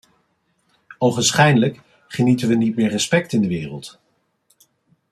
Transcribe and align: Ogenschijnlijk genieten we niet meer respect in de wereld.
Ogenschijnlijk 0.97 1.81
genieten 2.07 2.47
we 2.47 2.55
niet 2.55 2.75
meer 2.75 2.89
respect 2.89 3.33
in 3.33 3.41
de 3.41 3.47
wereld. 3.47 3.99